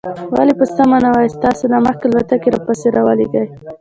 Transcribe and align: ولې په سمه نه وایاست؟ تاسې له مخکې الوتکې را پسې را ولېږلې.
ولې 0.35 0.53
په 0.59 0.65
سمه 0.75 0.97
نه 1.03 1.09
وایاست؟ 1.13 1.37
تاسې 1.45 1.63
له 1.71 1.77
مخکې 1.85 2.05
الوتکې 2.07 2.49
را 2.53 2.59
پسې 2.65 2.87
را 2.95 3.01
ولېږلې. 3.07 3.47